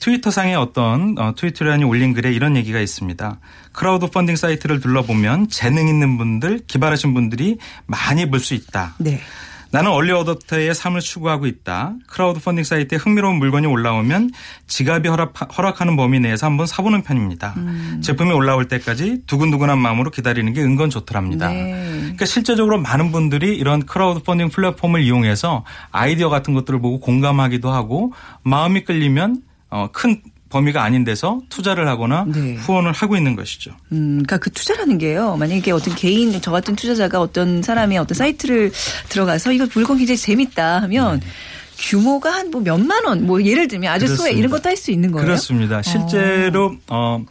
[0.00, 3.38] 트위터상의 어떤 어, 트위터리안이 올린 글에 이런 얘기가 있습니다.
[3.72, 8.96] 크라우드 펀딩 사이트를 둘러보면 재능 있는 분들, 기발하신 분들이 많이 볼 수 있다.
[8.98, 9.18] 네.
[9.76, 11.96] 나는 얼리 어답터의 삶을 추구하고 있다.
[12.06, 14.30] 크라우드 펀딩 사이트에 흥미로운 물건이 올라오면
[14.66, 17.52] 지갑이 허락, 허락 하는 범위 내에서 한번 사보는 편입니다.
[17.58, 18.00] 음.
[18.02, 21.50] 제품이 올라올 때까지 두근두근한 마음으로 기다리는 게 은근 좋더랍니다.
[21.50, 21.72] 네.
[22.00, 28.14] 그러니까 실제적으로 많은 분들이 이런 크라우드 펀딩 플랫폼을 이용해서 아이디어 같은 것들을 보고 공감하기도 하고
[28.44, 30.22] 마음이 끌리면 어, 큰
[30.56, 32.54] 범위가 아닌 데서 투자를 하거나 네.
[32.54, 33.72] 후원을 하고 있는 것이죠.
[33.92, 35.36] 음, 그러니까 그 투자라는 게요.
[35.36, 38.72] 만약에 어떤 개인 저 같은 투자자가 어떤 사람이 어떤 사이트를
[39.08, 41.20] 들어가서 이거 물건 굉장히 재밌다 하면
[41.78, 44.38] 규모가 한 뭐 몇만 원, 뭐 예를 들면 아주 소액 그렇습니다.
[44.38, 45.26] 이런 것도 할 수 있는 거예요.
[45.26, 45.82] 그렇습니다.
[45.82, 47.22] 실제로 어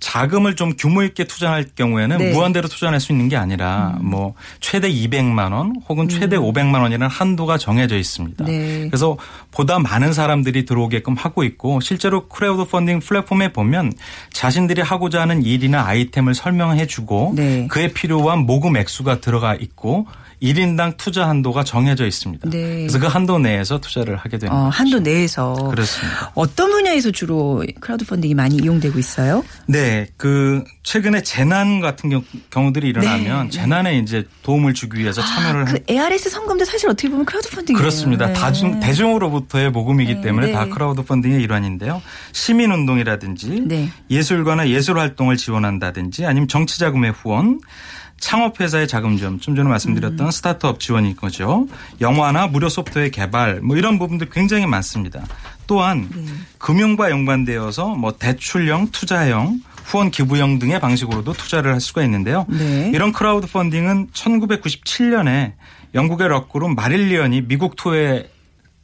[0.00, 2.30] 자금을 좀 규모 있게 투자할 경우에는 네.
[2.30, 2.32] 음.
[2.32, 7.58] 무한대로 투자할 수 있는 게 아니라 뭐 최대 200만 원 혹은 최대 500만 원이라는 한도가
[7.58, 8.44] 정해져 있습니다.
[8.44, 8.86] 네.
[8.88, 9.16] 그래서
[9.50, 13.92] 보다 많은 사람들이 들어오게끔 하고 있고 실제로 크라우드 펀딩 플랫폼에 보면
[14.32, 17.66] 자신들이 하고자 하는 일이나 아이템을 설명해 주고 네.
[17.68, 20.06] 그에 필요한 모금 액수가 들어가 있고
[20.42, 22.48] 1인당 투자 한도가 정해져 있습니다.
[22.50, 22.78] 네.
[22.78, 24.78] 그래서 그 한도 내에서 투자를 하게 되는 어, 거죠.
[24.78, 26.32] 한도 내에서 그렇습니다.
[26.34, 29.44] 어떤 분야에서 주로 크라우드 펀딩이 많이 이용되고 있어요?
[29.66, 35.64] 네, 그 최근에 재난 같은 경우, 경우들이 일어나면 네, 재난에 이제 도움을 주기 위해서 참여를
[35.64, 37.78] 그한 ARS 성금도 사실 어떻게 보면 크라우드 펀딩이에요.
[37.78, 38.26] 그렇습니다.
[38.26, 38.32] 네.
[38.32, 40.52] 다중 대중으로부터의 모금이기 네, 때문에 네.
[40.52, 42.00] 다 크라우드 펀딩의 일환인데요.
[42.32, 43.90] 시민 운동이라든지 네.
[44.10, 47.60] 예술가나 예술 활동을 지원한다든지 아니면 정치 자금의 후원
[48.20, 50.30] 창업회사의 자금 지원, 좀 전에 말씀드렸던 음.
[50.30, 51.66] 스타트업 지원인 거죠.
[52.00, 55.24] 영화나 무료 소프트웨어 개발, 뭐 이런 부분들 굉장히 많습니다.
[55.66, 56.24] 또한 네.
[56.58, 62.46] 금융과 연관되어서 뭐 대출형, 투자형, 후원 기부형 등의 방식으로도 투자를 할 수가 있는데요.
[62.48, 62.90] 네.
[62.94, 65.54] 이런 크라우드 펀딩은 1997년에
[65.94, 68.28] 영국의 록그룹 마릴리언이 미국 투어에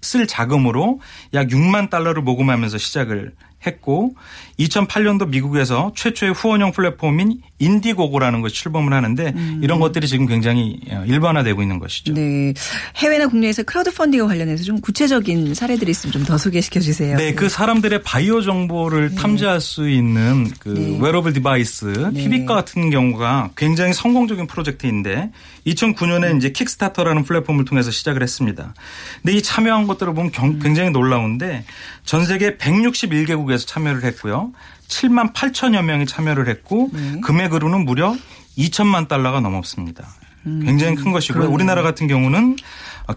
[0.00, 1.00] 쓸 자금으로
[1.32, 3.32] 약 6만 달러를 모금하면서 시작을
[3.66, 4.14] 했고
[4.58, 11.60] 2008년도 미국에서 최초의 후원형 플랫폼인 인디고고라는 것이 출범을 하는데 이런 것들이 지금 굉장히 어, 일반화되고
[11.62, 12.12] 있는 것이죠.
[12.12, 12.14] 음.
[12.14, 12.54] 네.
[12.96, 17.16] 해외나 국내에서 크라우드 펀딩과 관련해서 좀 구체적인 사례들이 있으면 좀 더 소개시켜 주세요.
[17.18, 20.98] 네, 그 사람들의 바이오 정보를 탐지할 수 있는 그 네.
[21.00, 22.22] wearable device, 네.
[22.22, 25.30] 피비과 같은 경우가 굉장히 성공적인 프로젝트인데
[25.66, 28.74] 2009년에 이제 킥스타터라는 플랫폼을 통해서 시작을 했습니다.
[29.22, 31.64] 근데 이 참여한 것들을 보면 경- 굉장히 놀라운데
[32.04, 34.52] 전 세계 161개국에서 참여를 했고요.
[34.88, 37.20] 7만 8천여 명이 참여를 했고 네.
[37.22, 38.14] 금액으로는 무려
[38.58, 40.06] 2천만 달러가 넘었습니다.
[40.44, 41.38] 굉장히 큰 것이고요.
[41.38, 41.40] 음.
[41.40, 41.54] 그러네요.
[41.54, 42.56] 우리나라 같은 경우는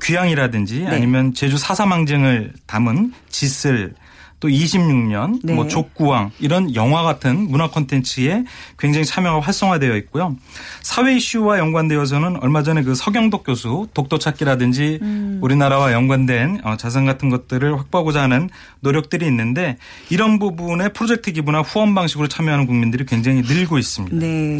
[0.01, 0.87] 귀향이라든지 네.
[0.87, 3.93] 아니면 제주 사사망쟁을 담은 짓을
[4.39, 5.53] 또 26년 네.
[5.53, 8.43] 뭐 족구왕 이런 영화 같은 문화 콘텐츠에
[8.77, 10.35] 굉장히 참여가 활성화되어 있고요.
[10.81, 15.39] 사회 이슈와 연관되어서는 얼마 전에 그 서경덕 교수 독도 찾기라든지 음.
[15.41, 18.49] 우리나라와 연관된 어, 자산 같은 것들을 확보하고자 하는
[18.81, 19.77] 노력들이 있는데
[20.09, 24.15] 이런 부분에 프로젝트 기부나 후원 방식으로 참여하는 국민들이 굉장히 늘고 있습니다.
[24.15, 24.57] 네.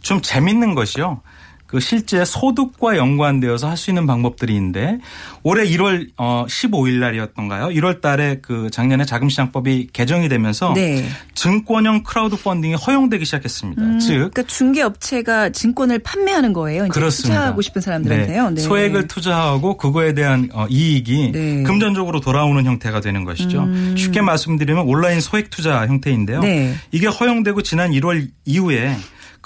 [0.00, 1.20] 좀 재밌는 것이요.
[1.66, 4.98] 그 실제 소득과 연관되어서 할 수 있는 방법들이 있는데
[5.42, 7.66] 올해 1월 어 15일 날이었던가요?
[7.68, 11.06] 1월 달에 그 작년에 자금시장법이 개정이 되면서 네.
[11.34, 13.82] 증권형 크라우드 펀딩이 허용되기 시작했습니다.
[13.82, 16.88] 음, 즉 그러니까 중개업체가 증권을 판매하는 거예요.
[16.88, 17.34] 그렇습니다.
[17.34, 18.50] 투자하고 싶은 사람들한테요.
[18.50, 18.60] 네.
[18.62, 21.62] 소액을 투자하고 그거에 대한 어, 이익이 네.
[21.62, 23.68] 금전적으로 돌아오는 형태가 되는 것이죠.
[23.96, 26.40] 쉽게 말씀드리면 온라인 소액 투자 형태인데요.
[26.40, 26.74] 네.
[26.92, 28.96] 이게 허용되고 지난 1월 이후에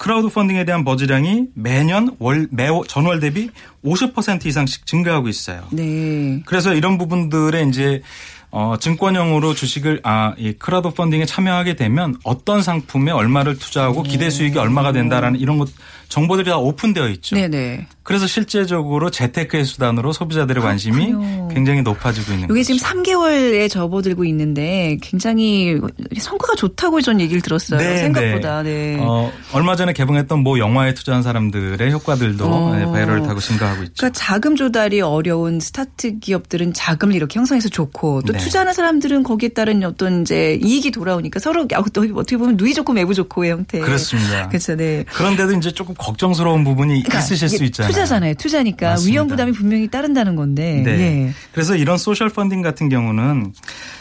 [0.01, 3.51] 크라우드 펀딩에 대한 buzz량이 매년 월, 매 전월 대비
[3.85, 5.61] 50% 이상씩 증가하고 있어요.
[5.69, 6.41] 네.
[6.47, 8.01] 그래서 이런 부분들에 이제
[8.49, 14.57] 어, 증권형으로 주식을, 아, 이 crowd funding에 참여하게 되면 어떤 상품에 얼마를 투자하고 기대 수익이
[14.57, 15.69] 얼마가 된다라는 이런 것,
[16.11, 17.35] 정보들이 다 오픈되어 있죠.
[17.37, 17.87] 네네.
[18.03, 21.47] 그래서 실제적으로 재테크의 수단으로 소비자들의 관심이 그렇군요.
[21.47, 22.73] 굉장히 높아지고 있는 이게 거죠.
[22.73, 25.79] 지금 3개월에 접어들고 있는데 굉장히
[26.19, 27.79] 성과가 좋다고 전 얘기를 들었어요.
[27.79, 28.63] 네, 생각보다.
[28.63, 28.97] 네.
[28.99, 32.75] 어, 얼마 전에 개봉했던 모 영화에 투자한 사람들의 효과들도 어.
[32.75, 33.93] 네, viral을 타고 증가하고 있죠.
[33.97, 38.39] 그러니까 자금 조달이 어려운 스타트 기업들은 자금을 이렇게 형성해서 좋고 또 네.
[38.39, 43.51] 투자하는 사람들은 거기에 따른 어떤 이제 이익이 돌아오니까 서로 어떻게 보면 누이 좋고 매부 좋고의
[43.51, 43.79] 형태.
[43.79, 44.49] 그렇습니다.
[44.49, 44.75] 그렇죠.
[44.75, 45.05] 네.
[45.07, 47.91] 그런데도 이제 조금 걱정스러운 부분이 그러니까 있으실 수 있잖아요.
[47.91, 48.33] 투자잖아요.
[48.33, 49.11] 투자니까 맞습니다.
[49.11, 50.81] 위험 부담이 분명히 따른다는 건데.
[50.83, 50.91] 네.
[50.91, 51.33] 예.
[51.53, 53.53] 그래서 이런 social funding 같은 경우는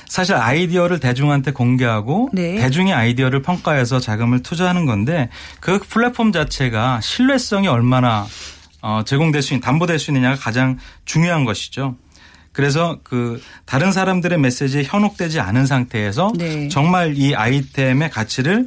[0.08, 2.56] 사실 아이디어를 대중한테 공개하고 네.
[2.56, 5.28] 대중의 아이디어를 평가해서 자금을 투자하는 건데
[5.60, 8.26] 그 플랫폼 자체가 신뢰성이 얼마나
[8.82, 11.96] 어, 제공될 수 있는 담보될 수 있느냐가 가장 중요한 것이죠.
[12.52, 16.68] 그래서 그 다른 사람들의 메시지에 현혹되지 않은 상태에서 네.
[16.68, 18.66] 정말 이 아이템의 가치를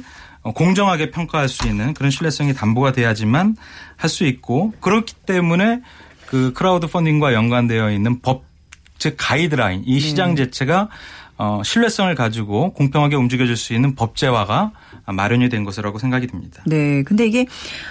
[0.52, 3.56] 공정하게 평가할 수 있는 그런 신뢰성이 담보가 돼야지만
[3.96, 5.80] 할 수 있고 그렇기 때문에
[6.26, 8.44] 그 crowd funding과 연관되어 있는 법,
[8.98, 10.88] 즉 가이드라인, 이 시장 자체가
[11.36, 14.72] 어, 신뢰성을 가지고 공평하게 움직여줄 수 있는 법제화가
[15.06, 16.62] 마련이 된 것이라고 생각이 듭니다.
[16.66, 17.02] 네.
[17.02, 17.46] 근데 이게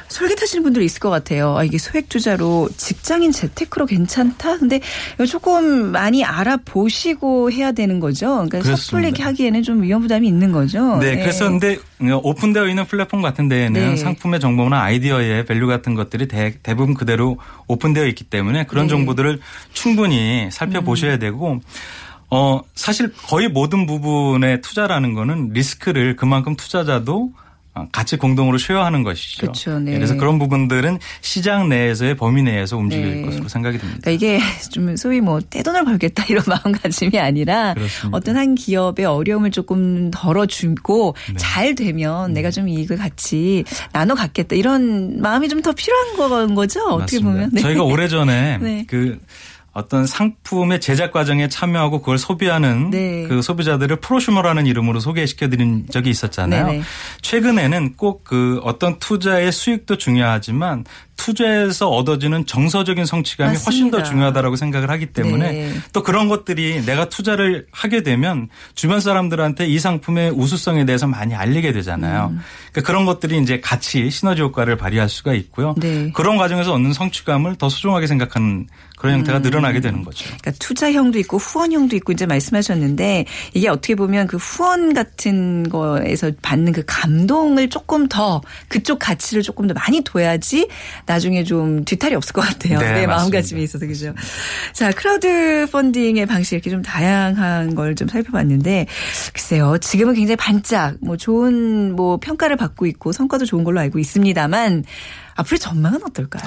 [0.08, 1.58] 솔깃하시는 분들 있을 것 같아요.
[1.58, 4.58] 아, 이게 소액 투자로 직장인 재테크로 괜찮다?
[4.58, 4.80] 근데
[5.16, 8.28] 이거 조금 많이 알아보시고 해야 되는 거죠.
[8.28, 9.10] 그러니까 그렇습니다.
[9.10, 10.98] 섣불리 하기에는 좀 위험 부담이 있는 거죠.
[10.98, 11.78] 네, 그래서 근데
[12.12, 13.96] 오픈되어 있는 플랫폼 같은 데에는 네.
[13.96, 18.90] 상품의 정보나 아이디어의 value 같은 것들이 대, 부분 그대로 오픈되어 있기 때문에 그런 네.
[18.90, 19.40] 정보들을
[19.74, 21.62] 충분히 살펴보셔야 되고
[22.34, 27.32] 어 사실 거의 모든 부분의 투자라는 거는 리스크를 그만큼 투자자도
[27.76, 29.42] 어, 같이 공동으로 쉐어하는 것이죠.
[29.42, 29.94] 그렇죠, 네.
[29.96, 33.22] 그래서 그런 부분들은 시장 내에서의 범위 내에서 움직일 네.
[33.24, 34.00] 것으로 생각이 듭니다.
[34.04, 38.16] 그러니까 이게 좀 소위 뭐 떼돈을 벌겠다 이런 마음가짐이 아니라 그렇습니다.
[38.16, 41.34] 어떤 한 기업의 어려움을 조금 덜어주고 네.
[41.38, 46.80] 잘 되면 내가 좀 이익을 같이 나눠 갖겠다 이런 마음이 좀 더 필요한 거- 거죠
[46.90, 47.30] 어떻게 맞습니다.
[47.32, 47.62] 보면 네.
[47.62, 48.86] 저희가 오래전에 네.
[48.88, 49.18] 그
[49.74, 53.26] 어떤 상품의 제작 과정에 참여하고 그걸 소비하는 네.
[53.28, 56.68] 그 소비자들을 프로슈머라는 이름으로 소개시켜 드린 적이 있었잖아요.
[56.68, 56.82] 네네.
[57.22, 64.04] 최근에는 꼭 그 어떤 투자의 수익도 중요하지만 투자에서 얻어지는 정서적인 성취감이 훨씬 더 맞습니다.
[64.04, 65.74] 중요하다라고 생각을 하기 때문에 네.
[65.94, 71.72] 또 그런 것들이 내가 투자를 하게 되면 주변 사람들한테 이 상품의 우수성에 대해서 많이 알리게
[71.72, 72.30] 되잖아요.
[72.32, 72.40] 음.
[72.72, 75.76] 그러니까 그런 것들이 이제 같이 시너지 효과를 발휘할 수가 있고요.
[75.78, 76.12] 네.
[76.14, 79.42] 그런 과정에서 얻는 성취감을 더 소중하게 생각하는 그런 형태가 음.
[79.42, 80.24] 늘어나게 되는 거죠.
[80.26, 86.72] 그러니까 투자형도 있고 후원형도 있고 이제 말씀하셨는데 이게 어떻게 보면 그 후원 같은 거에서 받는
[86.72, 90.70] 그 감동을 조금 더 그쪽 가치를 조금 더 많이 둬야지
[91.06, 92.80] 나중에 좀 뒤탈이 없을 것 같아요.
[92.80, 93.08] 네, 내.
[93.08, 94.14] 마음가짐에 있어서 그죠.
[94.74, 98.88] 자 crowd funding의 방식 이렇게 좀 다양한 걸 좀 살펴봤는데
[99.34, 104.84] 글쎄요 지금은 굉장히 반짝 뭐 좋은 뭐 평가를 받고 있고 성과도 좋은 걸로 알고 있습니다만
[105.36, 106.44] 앞으로의 전망은 어떨까요?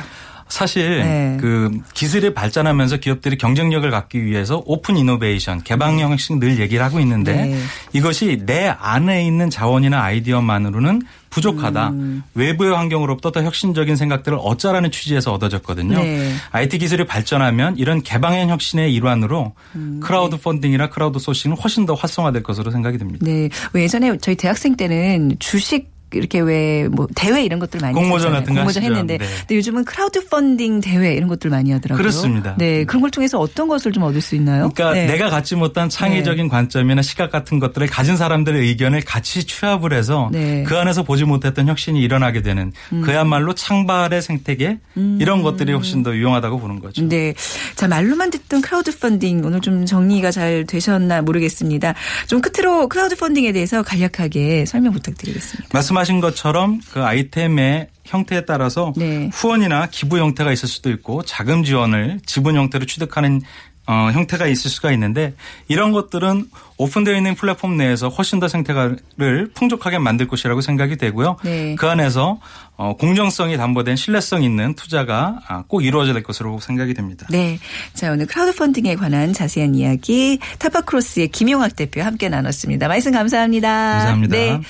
[0.49, 1.37] 사실 네.
[1.41, 7.47] 그 기술이 발전하면서 기업들이 경쟁력을 갖기 위해서 open innovation, 개방 형식 늘 얘기를 하고 있는데
[7.47, 7.59] 네.
[7.93, 11.91] 이것이 내 안에 있는 자원이나 아이디어만으로는 부족하다.
[11.91, 12.23] 음.
[12.35, 15.99] 외부의 환경으로부터 더 혁신적인 생각들을 얻자라는 취지에서 얻어졌거든요.
[15.99, 16.33] 네.
[16.53, 20.01] IT 기술이 발전하면 이런 개방형 혁신의 일환으로 음.
[20.03, 23.27] crowd funding이나 crowd sourcing은 훨씬 더 활성화될 것으로 생각이 듭니다.
[23.27, 23.51] 네.
[23.73, 28.33] 왜 예전에 저희 대학생 때는 주식 이렇게 왜 뭐 대회 이런 것들 많이 공모전.
[28.33, 28.83] 같은 거 공모전.
[28.83, 29.27] 했는데 네.
[29.41, 31.99] 근데 요즘은 crowd funding 대회 이런 것들 많이 하더라고요.
[32.01, 32.55] 그렇습니다.
[32.59, 32.85] 네.
[32.85, 34.71] 그런 걸 통해서 어떤 것을 좀 얻을 수 있나요?
[34.75, 35.07] 그러니까 네.
[35.07, 40.61] 내가 갖지 못한 창의적인 관점이나 시각 같은 것들을 가진 사람들의 의견을 같이 취합을 해서 네.
[40.61, 40.65] 음.
[40.65, 44.79] 그 안에서 보지 못했던 혁신이 일어나게 되는 그야말로 창발의 생태계
[45.19, 47.07] 이런 것들이 훨씬 더 유용하다고 보는 거죠.
[47.09, 47.35] 네.
[47.75, 51.95] 자, 말로만 듣던 crowd funding 오늘 좀 정리가 잘 되셨나 모르겠습니다.
[52.29, 55.69] 좀 끝으로 crowd funding에 대해서 간략하게 설명 부탁드리겠습니다.
[55.73, 59.31] 말씀하신 것처럼 그 아이템의 형태에 따라서 네.
[59.33, 63.43] 후원이나 기부 형태가 있을 수도 있고 자금 지원을 지분 형태로 취득하는
[63.89, 65.35] 어, 형태가 있을 수가 있는데
[65.69, 71.37] 이런 것들은 오픈되어 있는 플랫폼 내에서 훨씬 더 생태를 풍족하게 만들 것이라고 생각이 되고요.
[71.45, 71.77] 네.
[71.77, 72.41] 그 안에서
[72.77, 77.29] 어, 공정성이 담보된 신뢰성 있는 투자가 아, 꼭 이루어져야 될 것으로 생각이 됩니다.
[77.31, 77.59] 네.
[77.95, 82.89] 자, 오늘 crowd funding에 관한 자세한 이야기 타파크로스의 김용학 대표 함께 나눴습니다.
[82.89, 83.69] 말씀 감사합니다.
[83.69, 84.37] 감사합니다.
[84.37, 84.61] 네.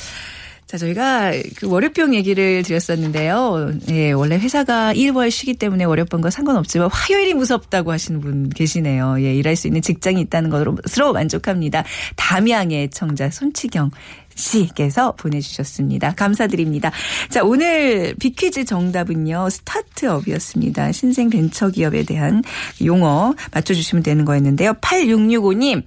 [0.66, 3.70] 자, 저희가 그 월요병 얘기를 드렸었는데요.
[3.90, 9.16] 예, 원래 회사가 1월 쉬기 때문에 월요병과 상관없지만 화요일이 무섭다고 하시는 분 계시네요.
[9.20, 11.84] 예, 일할 수 있는 직장이 있다는 것으로 만족합니다.
[12.16, 13.92] 담양의 청자 손치경
[14.34, 16.14] 씨께서 보내주셨습니다.
[16.14, 16.90] 감사드립니다.
[17.30, 20.90] 자, 오늘 비퀴즈 정답은요, 스타트업이었습니다.
[20.90, 22.42] 신생 벤처 기업에 대한
[22.84, 24.74] 용어 맞춰주시면 되는 거였는데요.
[24.74, 25.84] 8665님.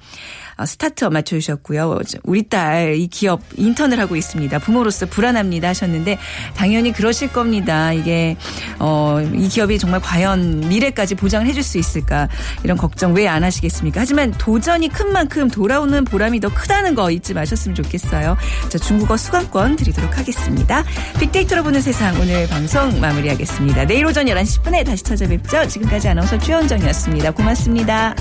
[0.59, 1.99] 어, 스타트업 맞춰주셨고요.
[2.23, 4.59] 우리 딸 이 기업 인턴을 하고 있습니다.
[4.59, 6.17] 부모로서 불안합니다 하셨는데
[6.55, 7.93] 당연히 그러실 겁니다.
[7.93, 8.35] 이게
[8.79, 12.27] 어, 이 기업이 정말 과연 미래까지 보장을 해줄 수 있을까
[12.63, 14.01] 이런 걱정 왜 안 하시겠습니까?
[14.01, 18.35] 하지만 도전이 큰 만큼 돌아오는 보람이 더 크다는 거 잊지 마셨으면 좋겠어요.
[18.69, 20.83] 자 중국어 수강권 드리도록 하겠습니다.
[21.19, 23.85] 빅데이터로 보는 세상 오늘 방송 마무리하겠습니다.
[23.85, 25.67] 내일 오전 11시 10분에 다시 찾아뵙죠.
[25.67, 27.31] 지금까지 아나운서 최원정이었습니다.
[27.31, 28.15] 고맙습니다.